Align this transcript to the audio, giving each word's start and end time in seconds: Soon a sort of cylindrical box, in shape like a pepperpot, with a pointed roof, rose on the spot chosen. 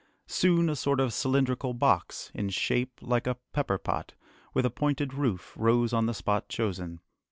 Soon 0.25 0.67
a 0.67 0.75
sort 0.75 0.99
of 0.99 1.13
cylindrical 1.13 1.75
box, 1.75 2.31
in 2.33 2.49
shape 2.49 2.97
like 3.03 3.27
a 3.27 3.37
pepperpot, 3.53 4.15
with 4.51 4.65
a 4.65 4.71
pointed 4.71 5.13
roof, 5.13 5.53
rose 5.55 5.93
on 5.93 6.07
the 6.07 6.13
spot 6.15 6.49
chosen. 6.49 7.01